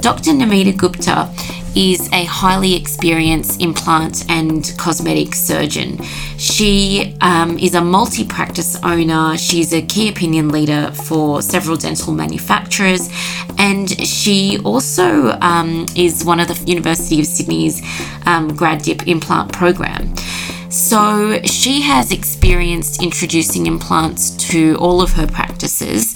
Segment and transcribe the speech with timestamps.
[0.00, 0.32] Dr.
[0.32, 1.30] Namita Gupta
[1.74, 6.02] is a highly experienced implant and cosmetic surgeon.
[6.38, 12.12] She um, is a multi practice owner, she's a key opinion leader for several dental
[12.12, 13.08] manufacturers,
[13.58, 17.82] and she also um, is one of the University of Sydney's
[18.26, 20.14] um, grad dip implant program.
[20.70, 26.14] So she has experienced introducing implants to all of her practices,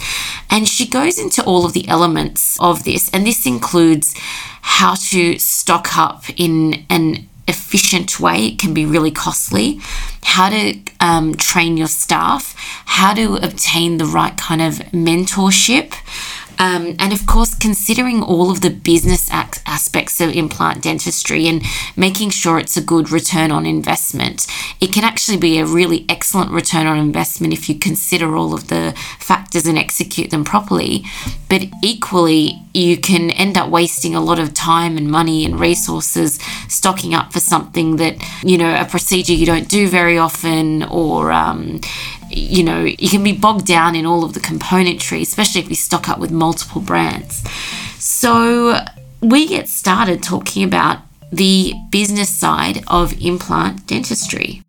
[0.48, 4.14] and she goes into all of the elements of this, and this includes
[4.62, 8.47] how to stock up in an efficient way.
[8.47, 9.80] It can be really costly.
[10.22, 12.55] How to um, train your staff,
[12.86, 15.94] how to obtain the right kind of mentorship.
[16.58, 21.62] Um, and of course, considering all of the business aspects of implant dentistry and
[21.97, 24.47] making sure it's a good return on investment,
[24.80, 28.69] it can actually be a really excellent return on investment if you consider all of
[28.69, 31.05] the factors and execute them properly.
[31.48, 36.41] But equally, you can end up wasting a lot of time and money and resources
[36.69, 41.30] stocking up for something that, you know, a procedure you don't do very often or,
[41.32, 41.80] um,
[42.37, 45.77] you know, you can be bogged down in all of the componentry, especially if you
[45.77, 47.43] stock up with multiple brands.
[47.99, 48.81] So
[49.21, 50.99] we get started talking about
[51.33, 54.62] the business side of implant dentistry.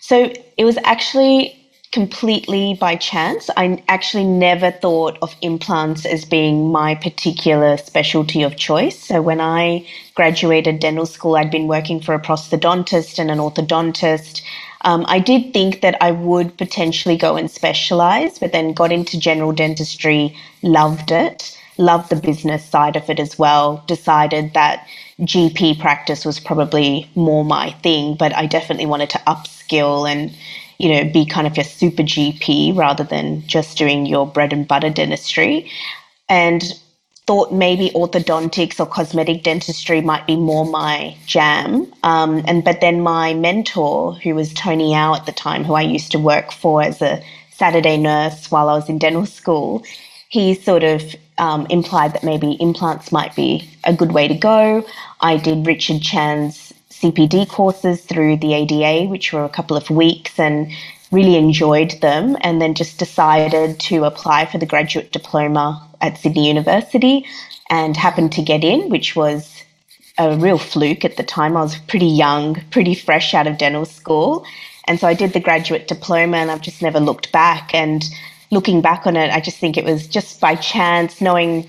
[0.00, 3.48] So it was actually completely by chance.
[3.56, 8.98] I actually never thought of implants as being my particular specialty of choice.
[8.98, 14.42] So when I graduated dental school, I'd been working for a prosthodontist and an orthodontist.
[14.82, 19.18] Um, I did think that I would potentially go and specialize, but then got into
[19.18, 24.86] general dentistry, loved it, loved the business side of it as well, decided that
[25.20, 30.34] GP practice was probably more my thing, but I definitely wanted to upskill and
[30.78, 34.68] you know, be kind of your super GP rather than just doing your bread and
[34.68, 35.70] butter dentistry.
[36.28, 36.62] And
[37.26, 41.92] thought maybe orthodontics or cosmetic dentistry might be more my jam.
[42.04, 45.82] Um, and but then my mentor, who was Tony Au at the time, who I
[45.82, 49.84] used to work for as a Saturday nurse while I was in dental school,
[50.28, 51.02] he sort of
[51.38, 54.86] um, implied that maybe implants might be a good way to go.
[55.20, 60.38] I did Richard Chan's CPD courses through the ADA, which were a couple of weeks,
[60.38, 60.70] and
[61.12, 62.36] really enjoyed them.
[62.40, 67.26] And then just decided to apply for the graduate diploma at Sydney University
[67.70, 69.64] and happened to get in, which was
[70.18, 71.56] a real fluke at the time.
[71.56, 74.46] I was pretty young, pretty fresh out of dental school.
[74.86, 77.74] And so I did the graduate diploma and I've just never looked back.
[77.74, 78.04] And
[78.50, 81.68] looking back on it, I just think it was just by chance, knowing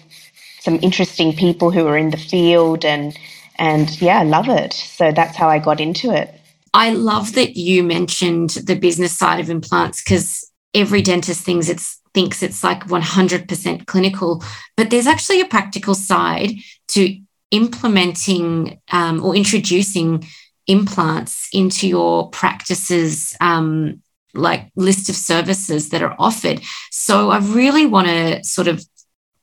[0.59, 3.17] some interesting people who were in the field and
[3.59, 4.73] and yeah, I love it.
[4.73, 6.39] So that's how I got into it.
[6.75, 11.99] I love that you mentioned the business side of implants because every dentist thinks it's
[12.13, 14.43] thinks it's like 100% clinical,
[14.75, 16.51] but there's actually a practical side
[16.89, 17.19] to
[17.51, 20.25] implementing um, or introducing
[20.67, 24.01] implants into your practices um,
[24.33, 26.61] like list of services that are offered.
[26.91, 28.83] So I really want to sort of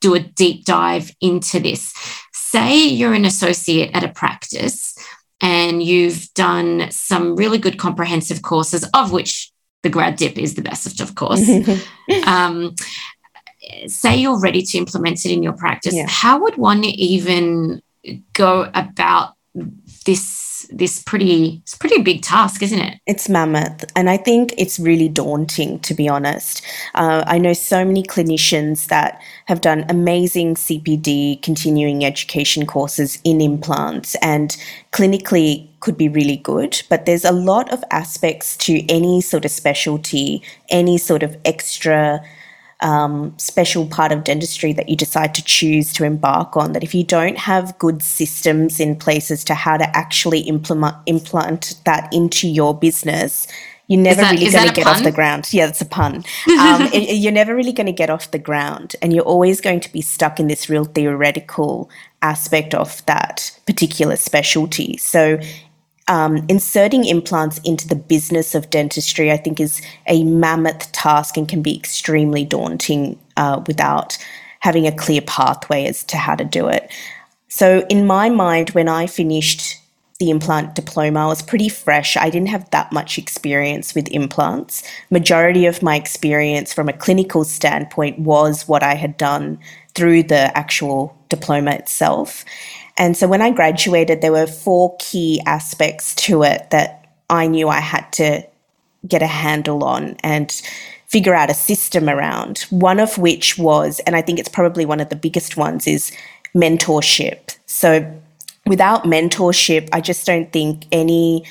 [0.01, 1.95] do a deep dive into this.
[2.33, 4.95] Say you're an associate at a practice
[5.41, 9.51] and you've done some really good comprehensive courses, of which
[9.85, 11.49] the grad dip is the best, of course.
[12.27, 12.75] um,
[13.87, 16.07] say you're ready to implement it in your practice, yeah.
[16.09, 17.81] how would one even
[18.33, 19.35] go about
[20.05, 24.79] this this pretty it's pretty big task isn't it it's mammoth and i think it's
[24.79, 26.63] really daunting to be honest
[26.95, 33.41] uh, i know so many clinicians that have done amazing cpd continuing education courses in
[33.41, 34.57] implants and
[34.93, 39.51] clinically could be really good but there's a lot of aspects to any sort of
[39.51, 42.21] specialty any sort of extra
[42.81, 46.73] um, special part of dentistry that you decide to choose to embark on.
[46.73, 50.97] That if you don't have good systems in place as to how to actually implement
[51.07, 53.47] implant that into your business,
[53.87, 55.53] you're never that- really going to get off the ground.
[55.53, 56.25] Yeah, that's a pun.
[56.49, 59.81] Um, it- you're never really going to get off the ground, and you're always going
[59.81, 61.91] to be stuck in this real theoretical
[62.23, 64.97] aspect of that particular specialty.
[64.99, 65.39] So,
[66.09, 71.49] um, inserting implants into the business of dentistry, I think, is a mammoth task and
[71.49, 74.19] can be extremely daunting uh, without
[74.61, 76.91] having a clear pathway as to how to do it.
[77.49, 79.81] So, in my mind, when I finished
[80.19, 82.17] the implant diploma, I was pretty fresh.
[82.17, 84.83] I didn't have that much experience with implants.
[85.11, 89.59] Majority of my experience from a clinical standpoint was what I had done
[89.95, 92.45] through the actual diploma itself.
[92.97, 97.69] And so when I graduated, there were four key aspects to it that I knew
[97.69, 98.47] I had to
[99.07, 100.51] get a handle on and
[101.09, 102.61] figure out a system around.
[102.71, 106.13] One of which was, and I think it's probably one of the biggest ones, is
[106.55, 107.57] mentorship.
[107.67, 108.11] So
[108.67, 111.45] without mentorship, I just don't think any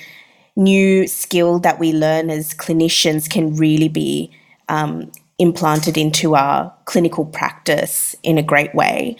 [0.55, 4.31] new skill that we learn as clinicians can really be
[4.69, 9.17] um, implanted into our clinical practice in a great way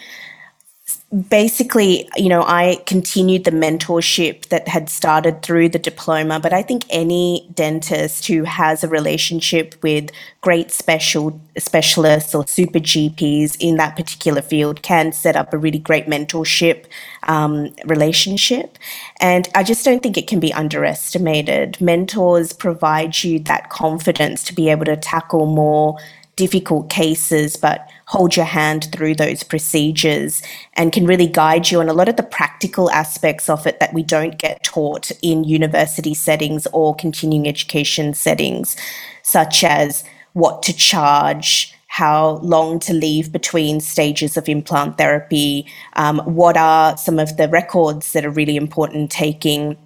[1.14, 6.64] basically, you know, I continued the mentorship that had started through the diploma, but I
[6.64, 10.10] think any dentist who has a relationship with
[10.42, 15.78] great special specialists or super GPs in that particular field can set up a really
[15.78, 16.86] great mentorship
[17.28, 18.80] um, relationship.
[19.22, 21.80] And I just don't think it can be underestimated.
[21.80, 26.00] Mentors provide you that confidence to be able to tackle more
[26.36, 30.42] difficult cases, but hold your hand through those procedures
[30.74, 33.94] and can really guide you on a lot of the practical aspects of it that
[33.94, 38.76] we don't get taught in university settings or continuing education settings,
[39.22, 40.04] such as
[40.34, 41.74] what to charge.
[41.88, 45.68] How long to leave between stages of implant therapy?
[45.96, 49.78] Um, what are some of the records that are really important taking?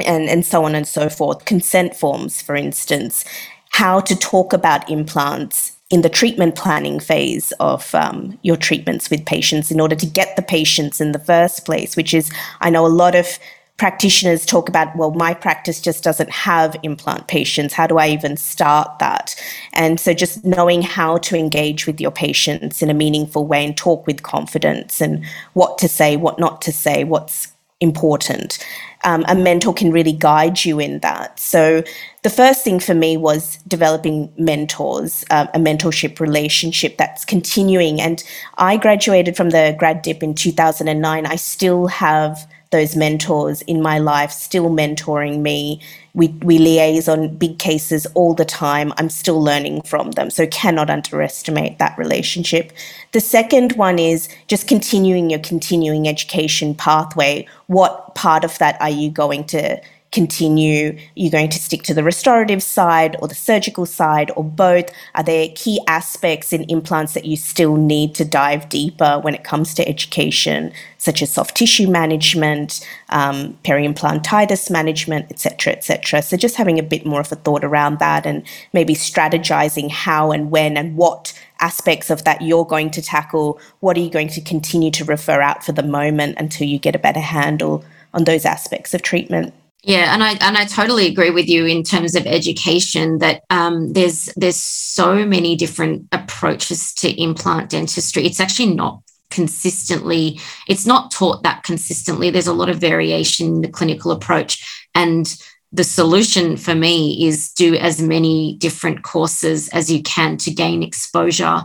[0.00, 1.44] and, and so on and so forth.
[1.44, 3.24] Consent forms, for instance,
[3.70, 9.24] how to talk about implants in the treatment planning phase of um, your treatments with
[9.26, 12.86] patients in order to get the patients in the first place, which is, I know
[12.86, 13.38] a lot of
[13.76, 17.74] practitioners talk about, well, my practice just doesn't have implant patients.
[17.74, 19.34] How do I even start that?
[19.74, 23.76] And so just knowing how to engage with your patients in a meaningful way and
[23.76, 27.48] talk with confidence and what to say, what not to say, what's
[27.80, 28.64] important.
[29.04, 31.38] Um, a mentor can really guide you in that.
[31.38, 31.82] So,
[32.22, 38.00] the first thing for me was developing mentors, um, a mentorship relationship that's continuing.
[38.00, 38.22] And
[38.58, 41.26] I graduated from the grad dip in 2009.
[41.26, 45.80] I still have those mentors in my life still mentoring me.
[46.14, 48.92] We, we liaise on big cases all the time.
[48.98, 50.30] I'm still learning from them.
[50.30, 52.72] So cannot underestimate that relationship.
[53.12, 57.46] The second one is just continuing your continuing education pathway.
[57.66, 59.80] What part of that are you going to
[60.12, 60.96] continue?
[61.16, 64.90] You're going to stick to the restorative side or the surgical side or both?
[65.14, 69.42] Are there key aspects in implants that you still need to dive deeper when it
[69.42, 76.22] comes to education, such as soft tissue management, um, periimplantitis management, etc., etc.?
[76.22, 80.30] So just having a bit more of a thought around that and maybe strategizing how
[80.30, 83.58] and when and what aspects of that you're going to tackle.
[83.80, 86.94] What are you going to continue to refer out for the moment until you get
[86.94, 89.54] a better handle on those aspects of treatment?
[89.84, 93.92] Yeah, and I and I totally agree with you in terms of education that um,
[93.92, 98.24] there's there's so many different approaches to implant dentistry.
[98.24, 102.30] It's actually not consistently it's not taught that consistently.
[102.30, 105.34] There's a lot of variation in the clinical approach, and
[105.72, 110.82] the solution for me is do as many different courses as you can to gain
[110.82, 111.62] exposure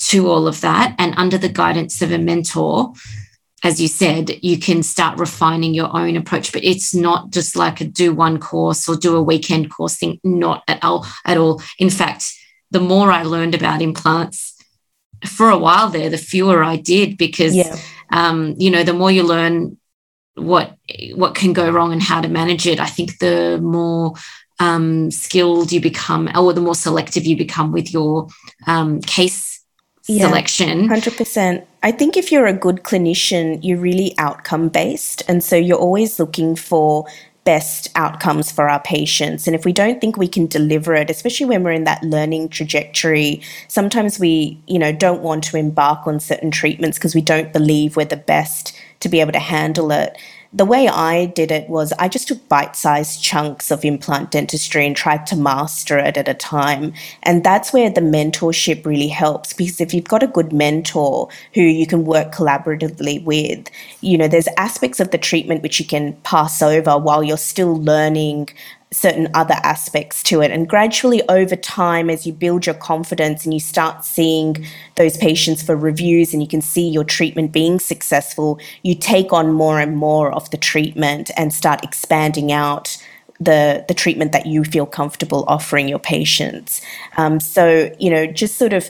[0.00, 2.92] to all of that, and under the guidance of a mentor
[3.64, 7.80] as you said, you can start refining your own approach, but it's not just like
[7.80, 11.62] a do one course or do a weekend course thing, not at all at all.
[11.78, 12.30] In fact,
[12.70, 14.54] the more I learned about implants
[15.26, 17.76] for a while there, the fewer I did because Yeah.
[18.12, 19.78] um, you know, the more you learn
[20.34, 20.76] what
[21.14, 24.12] what can go wrong and how to manage it, I think the more
[24.60, 28.28] um, skilled you become, or the more selective you become with your
[28.66, 29.53] um, case
[30.06, 30.26] Yeah.
[30.26, 30.88] selection.
[30.88, 31.64] 100%.
[31.82, 35.22] I think if you're a good clinician, you're really outcome based.
[35.28, 37.06] And so you're always looking for
[37.44, 39.46] best outcomes for our patients.
[39.46, 42.48] And if we don't think we can deliver it, especially when we're in that learning
[42.48, 47.52] trajectory, sometimes we, you know, don't want to embark on certain treatments because we don't
[47.52, 50.16] believe we're the best to be able to handle it.
[50.56, 54.86] The way I did it was I just took bite sized chunks of implant dentistry
[54.86, 56.92] and tried to master it at a time.
[57.24, 61.62] And that's where the mentorship really helps because if you've got a good mentor who
[61.62, 63.68] you can work collaboratively with,
[64.00, 67.74] you know, there's aspects of the treatment which you can pass over while you're still
[67.82, 68.48] learning
[68.94, 70.52] certain other aspects to it.
[70.52, 75.62] And gradually over time, as you build your confidence and you start seeing those patients
[75.62, 79.96] for reviews and you can see your treatment being successful, you take on more and
[79.96, 82.96] more of the treatment and start expanding out
[83.40, 86.80] the the treatment that you feel comfortable offering your patients.
[87.16, 88.88] Um, so you know, just sort of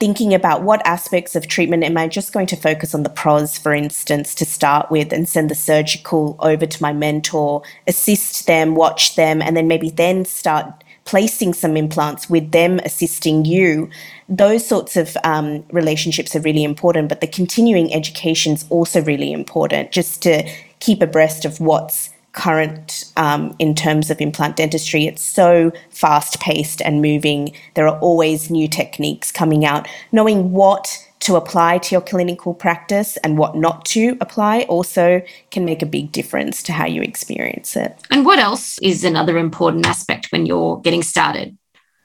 [0.00, 3.58] thinking about what aspects of treatment am I just going to focus on the pros,
[3.58, 8.76] for instance, to start with, and send the surgical over to my mentor, assist them,
[8.76, 13.88] watch them, and then maybe then start placing some implants with them assisting you.
[14.28, 19.32] Those sorts of um, relationships are really important, but the continuing education is also really
[19.32, 20.48] important just to
[20.80, 25.06] keep abreast of what's current um, in terms of implant dentistry.
[25.06, 27.52] It's so fast paced and moving.
[27.74, 29.88] There are always new techniques coming out.
[30.12, 35.64] Knowing what to apply to your clinical practice and what not to apply also can
[35.64, 37.98] make a big difference to how you experience it.
[38.08, 41.58] And what else is another important aspect when you're getting started?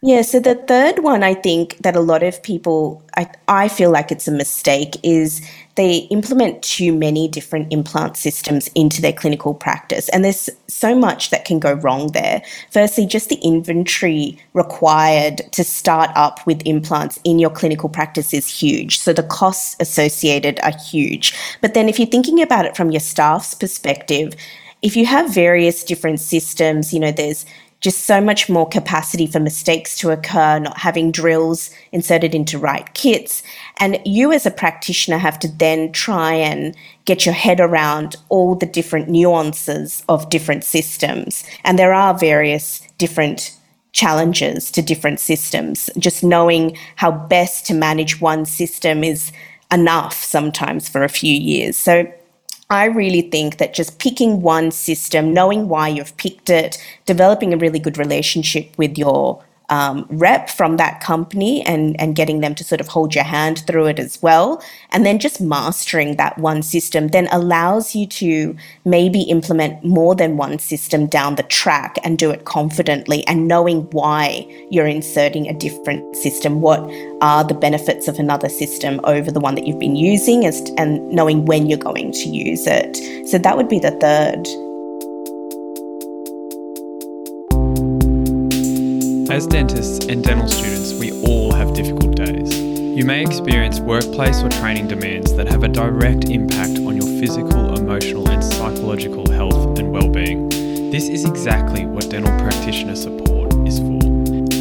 [0.05, 3.89] Yeah, so the third one I think that a lot of people, I, I feel
[3.89, 5.41] like it's a mistake, is
[5.75, 10.09] they implement too many different implant systems into their clinical practice.
[10.09, 12.41] And there's so much that can go wrong there.
[12.69, 18.45] Firstly, just the inventory required to start up with implants in your clinical practice is
[18.45, 18.99] huge.
[18.99, 21.33] So the costs associated are huge.
[21.61, 24.35] But then if you're thinking about it from your staff's perspective,
[24.81, 27.45] if you have various different systems, you know, there's
[27.83, 32.93] just so much more capacity for mistakes to occur, not having drills inserted into right
[32.93, 33.43] kits.
[33.77, 38.55] And you, as a practitioner, have to then try and get your head around all
[38.55, 41.43] the different nuances of different systems.
[41.65, 43.53] And there are various different
[43.91, 45.89] challenges to different systems.
[45.99, 49.33] Just knowing how best to manage one system is
[49.73, 51.75] enough sometimes for a few years.
[51.75, 52.09] So
[52.69, 57.57] I really think that just picking one system, knowing why you've picked it, developing a
[57.57, 59.43] really good relationship with your
[59.73, 63.65] um, rep from that company and, and getting them to sort of hold your hand
[63.65, 64.61] through it as well.
[64.91, 70.37] And then just mastering that one system then allows you to maybe implement more than
[70.37, 75.57] one system down the track and do it confidently and knowing why you're inserting a
[75.57, 76.61] different system.
[76.61, 76.81] What
[77.21, 81.09] are the benefits of another system over the one that you've been using and, and
[81.09, 83.27] knowing when you're going to use it.
[83.27, 84.72] So that would be the third.
[89.33, 92.55] As dentists and dental students, we all have difficult days.
[92.59, 97.75] You may experience workplace or training demands that have a direct impact on your physical,
[97.75, 100.49] emotional, and psychological health and well-being.
[100.91, 104.01] This is exactly what dental practitioner support is for.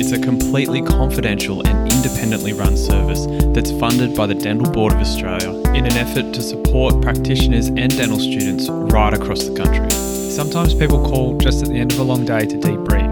[0.01, 5.01] It's a completely confidential and independently run service that's funded by the Dental Board of
[5.01, 9.91] Australia in an effort to support practitioners and dental students right across the country.
[10.31, 13.12] Sometimes people call just at the end of a long day to deep debrief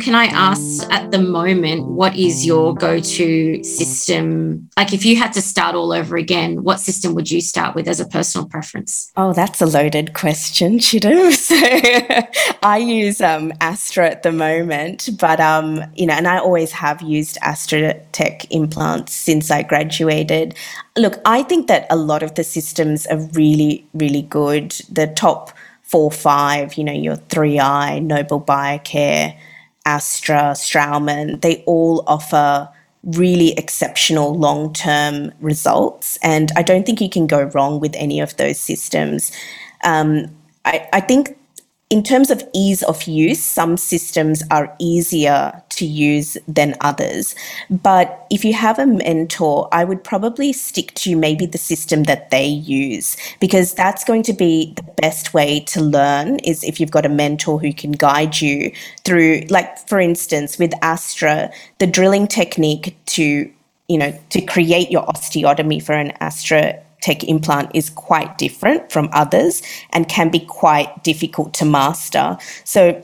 [0.00, 4.68] Can I ask at the moment, what is your go to system?
[4.76, 7.86] Like, if you had to start all over again, what system would you start with
[7.86, 9.12] as a personal preference?
[9.16, 11.30] Oh, that's a loaded question, Cigdem.
[11.50, 11.56] So
[12.62, 17.02] I use um, Astra at the moment, but, um, you know, and I always have
[17.02, 20.54] used Astra Tech implants since I graduated.
[20.96, 24.70] Look, I think that a lot of the systems are really, really good.
[24.90, 25.50] The top
[25.82, 29.36] four, five, you know, your 3i, Nobel Biocare,
[29.86, 32.68] Astra, Straumann, they all offer
[33.02, 36.18] really exceptional long term results.
[36.22, 39.32] And I don't think you can go wrong with any of those systems.
[39.84, 40.26] Um,
[40.64, 41.38] I, I think
[41.90, 47.34] in terms of ease of use, some systems are easier to use than others.
[47.68, 52.30] But if you have a mentor, I would probably stick to maybe the system that
[52.30, 56.92] they use because that's going to be the best way to learn is if you've
[56.92, 58.70] got a mentor who can guide you
[59.04, 63.50] through like for instance with Astra, the drilling technique to
[63.88, 69.08] you know to create your osteotomy for an Astra tech implant is quite different from
[69.12, 72.36] others and can be quite difficult to master.
[72.64, 73.02] So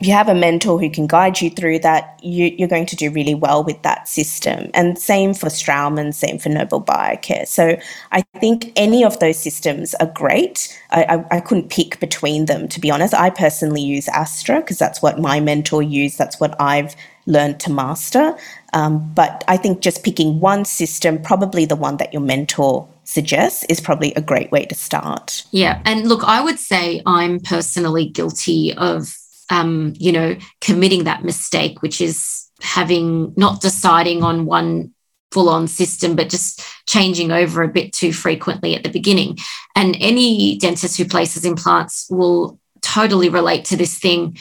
[0.00, 2.96] if you have a mentor who can guide you through that, you, are going to
[2.96, 4.70] do really well with that system.
[4.74, 7.46] And same for Straumann, same for Nobel Biocare.
[7.46, 7.78] So
[8.10, 10.76] I think any of those systems are great.
[10.90, 13.14] I, I, I couldn't pick between them, to be honest.
[13.14, 16.18] I personally use Astra because that's what my mentor used.
[16.18, 16.96] That's what I've
[17.26, 18.36] learned to master.
[18.72, 23.64] Um, but I think just picking one system, probably the one that your mentor suggests,
[23.68, 25.44] is probably a great way to start.
[25.50, 25.80] Yeah.
[25.84, 29.14] And look, I would say I'm personally guilty of
[29.50, 34.92] um, you know, committing that mistake, which is having not deciding on one
[35.32, 39.36] full on system, but just changing over a bit too frequently at the beginning.
[39.74, 44.38] And any dentist who places implants will totally relate to this thing.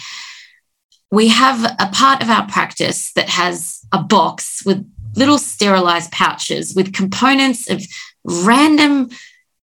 [1.12, 6.74] We have a part of our practice that has a box with little sterilized pouches
[6.75, 7.84] with components of
[8.24, 9.10] random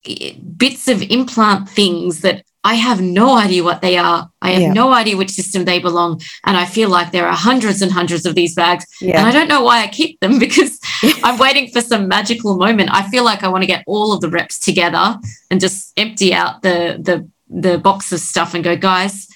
[0.08, 4.30] eh, bits of implant things that I have no idea what they are.
[4.42, 4.74] I have yeah.
[4.74, 6.22] no idea which system they belong.
[6.46, 8.86] And I feel like there are hundreds and hundreds of these bags.
[9.00, 9.20] Yeah.
[9.20, 10.78] And I don't know why I keep them because
[11.24, 12.90] I'm waiting for some magical moment.
[12.92, 15.18] I feel like I want to get all of the reps together
[15.50, 19.30] and just empty out the the the box of stuff and go, guys,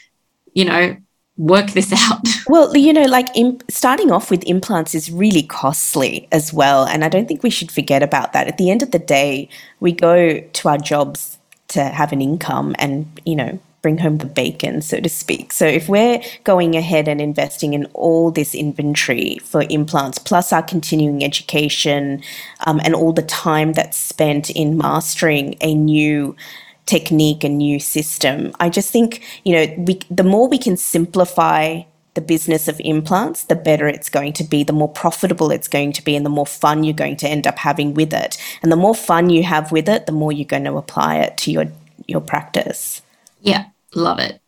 [0.53, 0.98] you know,
[1.42, 2.22] work this out.
[2.48, 6.86] Well, you know, like imp- starting off with implants is really costly as well.
[6.86, 8.48] And I don't think we should forget about that.
[8.48, 9.48] At the end of the day,
[9.80, 11.38] we go to our jobs
[11.70, 15.54] to have an income and, you know, bring home the bacon, so to speak.
[15.54, 20.64] So if we're going ahead and investing in all this inventory for implants, plus our
[20.64, 22.22] continuing education
[22.68, 26.36] um, and all the time that's spent in mastering a new
[26.86, 31.84] technique, a new system, I just think, you know, we, the more we can simplify
[32.14, 35.94] the business of implants, the better it's going to be, the more profitable it's going
[35.94, 38.38] to be, and the more fun you're going to end up having with it.
[38.62, 41.38] And the more fun you have with it, the more you're going to apply it
[41.38, 41.66] to your
[42.08, 43.02] your practice.
[43.42, 44.42] Yeah, love it.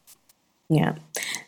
[0.69, 0.95] Yeah.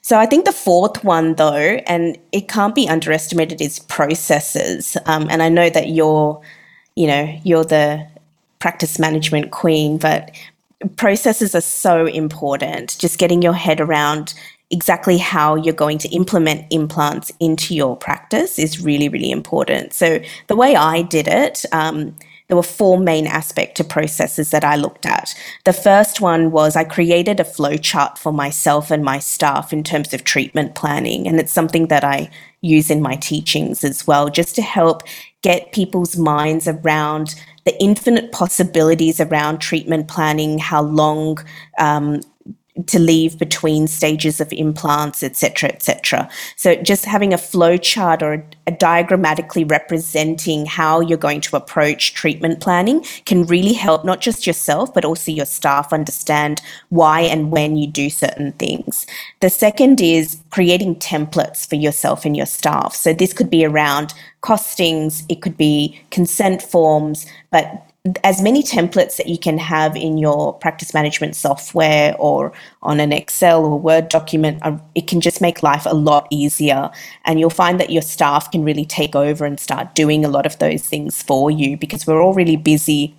[0.01, 4.95] So I think the fourth one, though, and it can't be underestimated, is processes.
[5.05, 6.39] Um, and I know that you're,
[6.95, 8.07] you know, you're the
[8.59, 10.31] practice management queen, but
[10.89, 12.97] processes are so important.
[12.99, 14.33] Just getting your head around
[14.71, 19.93] exactly how you're going to implement implants into your practice is really, really important.
[19.93, 22.15] So, the way I did it, um,
[22.47, 25.33] there were four main aspects to processes that I looked at.
[25.63, 29.83] The first one was I created a flow chart for myself and my staff in
[29.83, 31.27] terms of treatment planning.
[31.27, 32.29] And it's something that I
[32.61, 35.01] use in my teachings as well, just to help
[35.41, 37.33] get people's minds around
[37.65, 41.37] the infinite possibilities around treatment planning, how long
[41.79, 42.21] um,
[42.87, 46.29] to leave between stages of implants, etc., etc.
[46.57, 52.13] So just having a flow chart or a diagrammatically representing how you're going to approach
[52.13, 57.51] treatment planning can really help not just yourself but also your staff understand why and
[57.51, 59.07] when you do certain things.
[59.39, 62.93] The second is creating templates for yourself and your staff.
[62.93, 67.89] So this could be around costings, it could be consent forms, but
[68.23, 73.11] as many templates that you can have in your practice management software or on an
[73.11, 76.91] Excel or Word document, uh, it can just make life a lot easier.
[77.25, 80.45] And you'll find that your staff can really take over and start doing a lot
[80.45, 83.15] of those things for you because we're all really busy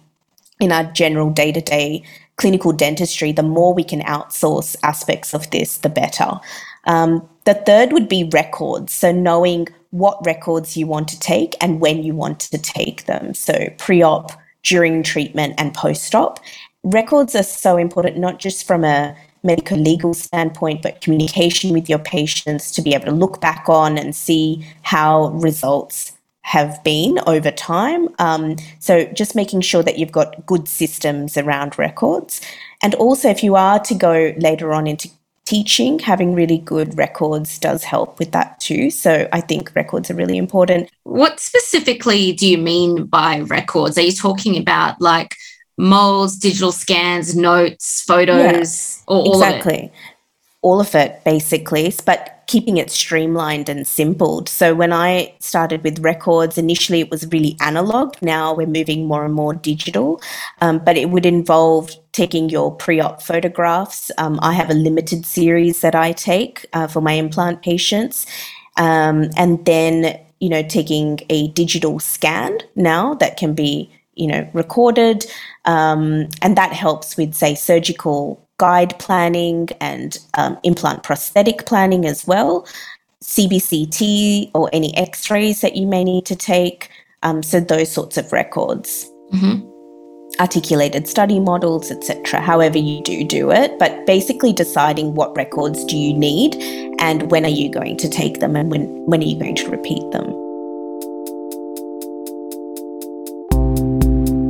[0.60, 2.04] in our general day to day
[2.36, 3.32] clinical dentistry.
[3.32, 6.32] The more we can outsource aspects of this, the better.
[6.84, 8.92] Um, the third would be records.
[8.92, 13.34] So knowing what records you want to take and when you want to take them.
[13.34, 14.30] So pre op,
[14.66, 16.40] during treatment and post op.
[16.82, 22.00] Records are so important, not just from a medical legal standpoint, but communication with your
[22.00, 27.50] patients to be able to look back on and see how results have been over
[27.50, 28.08] time.
[28.18, 32.40] Um, so just making sure that you've got good systems around records.
[32.82, 35.08] And also, if you are to go later on into
[35.46, 38.90] teaching, having really good records does help with that too.
[38.90, 40.90] So I think records are really important.
[41.04, 43.96] What specifically do you mean by records?
[43.96, 45.34] Are you talking about like
[45.78, 49.92] molds, digital scans, notes, photos, yeah, or all exactly.
[50.66, 51.94] All of it, basically.
[52.04, 54.48] But keeping it streamlined and simpled.
[54.48, 58.14] So when I started with records, initially it was really analog.
[58.22, 60.20] Now we're moving more and more digital,
[60.60, 64.10] um, but it would involve taking your pre-op photographs.
[64.18, 68.26] Um, I have a limited series that I take uh, for my implant patients,
[68.76, 74.48] um, and then you know taking a digital scan now that can be you know
[74.52, 75.26] recorded,
[75.64, 82.26] um, and that helps with say surgical guide planning and um, implant prosthetic planning as
[82.26, 82.66] well,
[83.22, 86.90] CBCT or any x rays that you may need to take.
[87.22, 89.10] Um, so, those sorts of records.
[89.32, 89.68] Mm-hmm.
[90.38, 92.40] articulated study models, etc.
[92.40, 96.54] However you do do it, but basically deciding what records do you need
[97.00, 99.68] and when are you going to take them and when when are you going to
[99.68, 100.26] repeat them.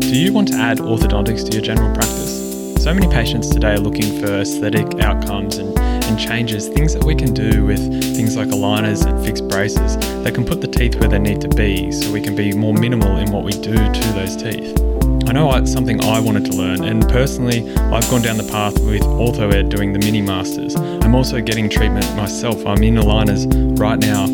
[0.01, 2.46] Do you want to add orthodontics to your general practice?
[2.87, 7.17] So many patients today are looking for aesthetic outcomes and, and changes, things that we
[7.17, 7.81] can do with
[8.15, 11.49] things like aligners and fixed braces that can put the teeth where they need to
[11.49, 14.81] be so we can be more minimal in what we do to those teeth.
[15.29, 18.75] I know it's something I wanted to learn, and personally, I've gone down the path
[18.75, 20.77] with OrthoEd doing the mini masters.
[20.77, 22.65] I'm also getting treatment myself.
[22.65, 24.27] I'm in aligners right now.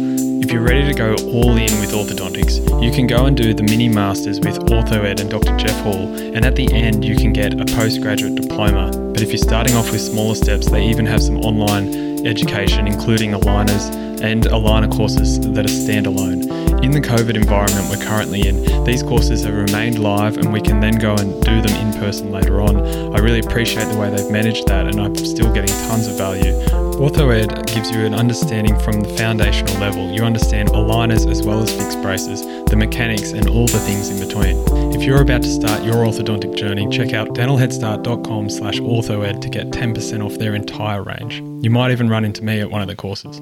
[0.42, 3.62] If you're ready to go all in with orthodontics, you can go and do the
[3.62, 5.56] mini masters with OrthoEd and Dr.
[5.56, 8.90] Jeff Hall, and at the end, you can get a postgraduate diploma.
[9.12, 13.30] But if you're starting off with smaller steps, they even have some online education, including
[13.30, 16.82] aligners and aligner courses that are standalone.
[16.82, 20.80] In the COVID environment we're currently in, these courses have remained live and we can
[20.80, 22.78] then go and do them in person later on.
[23.14, 26.81] I really appreciate the way they've managed that and I'm still getting tons of value.
[26.96, 30.10] OrthoEd gives you an understanding from the foundational level.
[30.12, 34.20] You understand aligners as well as fixed braces, the mechanics, and all the things in
[34.26, 34.56] between.
[34.94, 39.70] If you're about to start your orthodontic journey, check out dentalheadstart.com slash orthoed to get
[39.70, 41.40] 10% off their entire range.
[41.64, 43.40] You might even run into me at one of the courses.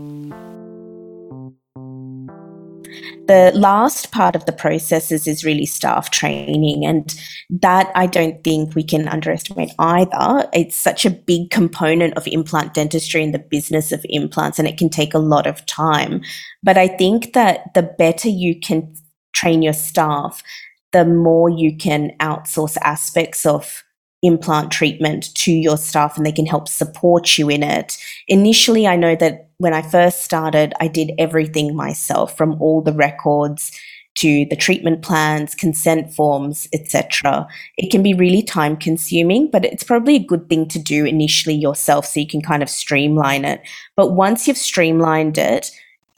[3.31, 7.15] The last part of the processes is really staff training, and
[7.49, 10.49] that I don't think we can underestimate either.
[10.53, 14.79] It's such a big component of implant dentistry and the business of implants, and it
[14.79, 16.23] can take a lot of time.
[16.65, 18.93] But I think that the better you can
[19.33, 20.43] train your staff,
[20.91, 23.85] the more you can outsource aspects of
[24.23, 27.97] implant treatment to your staff and they can help support you in it.
[28.29, 32.93] Initially, I know that when I first started, I did everything myself from all the
[32.93, 33.73] records
[34.17, 37.47] to the treatment plans, consent forms, etc.
[37.79, 41.55] It can be really time consuming, but it's probably a good thing to do initially
[41.55, 43.63] yourself so you can kind of streamline it.
[43.97, 45.71] But once you've streamlined it,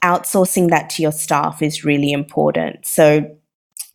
[0.03, 2.85] outsourcing that to your staff is really important.
[2.87, 3.37] So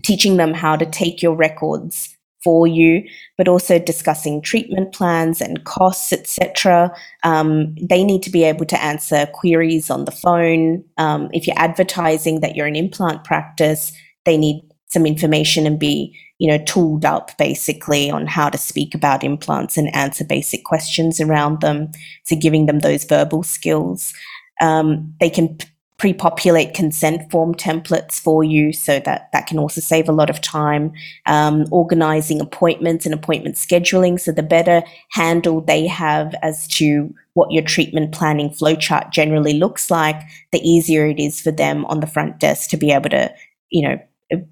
[0.03, 3.03] teaching them how to take your records for you,
[3.37, 6.95] but also discussing treatment plans and costs, etc.
[7.23, 10.83] Um, they need to be able to answer queries on the phone.
[10.97, 13.91] Um, if you're advertising that you're an implant practice,
[14.25, 18.95] they need some information and be you know tooled up basically on how to speak
[18.95, 21.91] about implants and answer basic questions around them
[22.23, 24.13] so giving them those verbal skills
[24.61, 25.57] um, they can
[25.97, 30.39] pre-populate consent form templates for you so that that can also save a lot of
[30.41, 30.91] time
[31.25, 34.19] um, organizing appointments and appointment scheduling.
[34.19, 39.89] So the better handle they have as to what your treatment planning flowchart generally looks
[39.89, 43.33] like the easier it is for them on the front desk to be able to
[43.69, 43.99] you know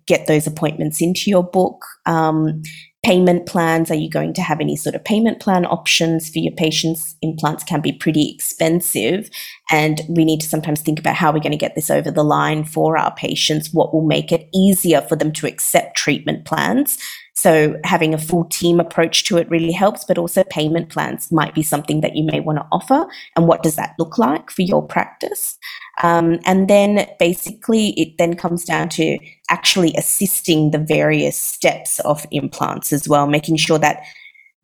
[0.06, 1.86] get those appointments into your book.
[2.06, 2.64] Um,
[3.06, 3.92] payment plans?
[3.92, 7.16] Are you going to have any sort of payment plan options for your patients?
[7.22, 9.30] Implants can be pretty expensive,
[9.70, 12.24] and we need to sometimes think about how we're going to get this over the
[12.24, 13.72] line for our patients.
[13.72, 16.98] What will make it easier for them to accept treatment plans?
[17.36, 21.54] So, having a full team approach to it really helps, but also payment plans might
[21.54, 23.06] be something that you may want to offer.
[23.36, 25.60] And what does that look like for your practice?
[26.04, 29.18] Um, and then basically, it then comes down to
[29.50, 34.04] actually assisting the various steps of implants as well, making sure that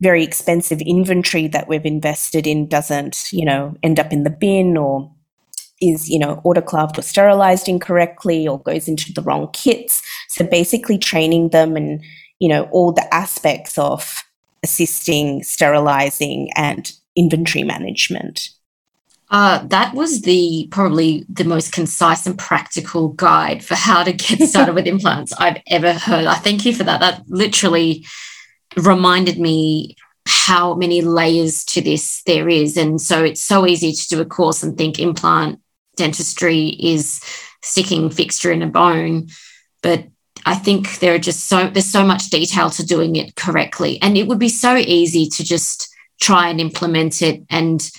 [0.01, 4.75] very expensive inventory that we've invested in doesn't, you know, end up in the bin
[4.75, 5.11] or
[5.79, 10.01] is, you know, autoclaved or sterilized incorrectly or goes into the wrong kits.
[10.27, 12.03] So basically training them and
[12.41, 14.23] you know, all the aspects of
[14.63, 18.49] assisting, sterilizing, and inventory management.
[19.31, 24.41] Uh, that was the probably the most concise and practical guide for how to get
[24.41, 26.25] started with implants I've ever heard.
[26.25, 26.99] I thank you for that.
[26.99, 28.05] That literally
[28.75, 29.95] reminded me
[30.27, 32.75] how many layers to this there is.
[32.75, 35.59] And so it's so easy to do a course and think implant
[35.95, 37.21] dentistry is
[37.63, 39.29] sticking fixture in a bone.
[39.81, 40.07] But
[40.45, 43.97] I think there are just so there's so much detail to doing it correctly.
[44.01, 45.87] And it would be so easy to just
[46.19, 47.89] try and implement it and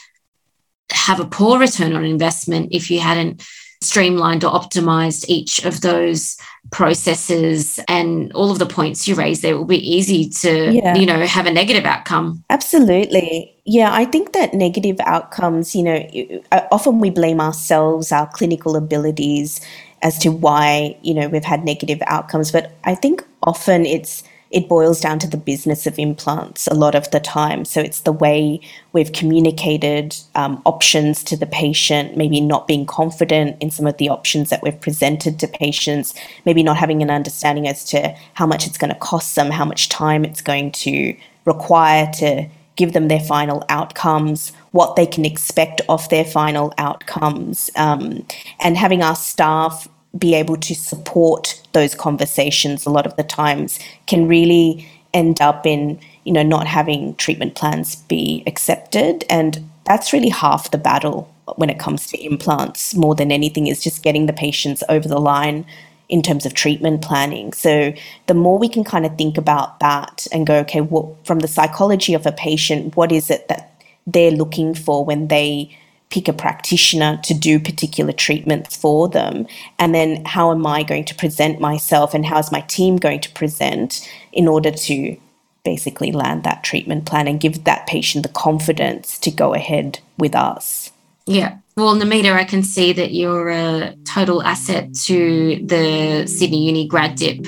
[0.92, 3.42] have a poor return on investment if you hadn't
[3.82, 6.36] streamlined or optimized each of those
[6.70, 10.94] processes and all of the points you raised there will be easy to yeah.
[10.94, 16.08] you know have a negative outcome absolutely yeah i think that negative outcomes you know
[16.52, 19.60] uh, often we blame ourselves our clinical abilities
[20.02, 24.68] as to why you know we've had negative outcomes but i think often it's it
[24.68, 27.64] boils down to the business of implants a lot of the time.
[27.64, 28.60] So it's the way
[28.92, 34.10] we've communicated um, options to the patient, maybe not being confident in some of the
[34.10, 38.66] options that we've presented to patients, maybe not having an understanding as to how much
[38.66, 43.08] it's going to cost them, how much time it's going to require to give them
[43.08, 48.26] their final outcomes, what they can expect of their final outcomes, um,
[48.60, 53.78] and having our staff be able to support those conversations a lot of the times
[54.06, 60.12] can really end up in you know not having treatment plans be accepted and that's
[60.12, 64.26] really half the battle when it comes to implants more than anything is just getting
[64.26, 65.66] the patients over the line
[66.08, 67.52] in terms of treatment planning.
[67.54, 67.92] So
[68.26, 71.48] the more we can kind of think about that and go, okay, what from the
[71.48, 75.76] psychology of a patient, what is it that they're looking for when they
[76.12, 79.46] pick a practitioner to do particular treatments for them?
[79.78, 83.20] And then how am I going to present myself and how is my team going
[83.20, 85.16] to present in order to
[85.64, 90.34] basically land that treatment plan and give that patient the confidence to go ahead with
[90.34, 90.92] us?
[91.26, 91.58] Yeah.
[91.76, 97.14] Well, Namita, I can see that you're a total asset to the Sydney Uni grad
[97.14, 97.46] dip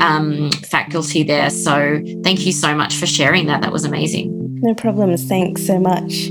[0.00, 1.50] um, faculty there.
[1.50, 3.60] So thank you so much for sharing that.
[3.60, 4.30] That was amazing.
[4.62, 5.24] No problems.
[5.24, 6.30] Thanks so much.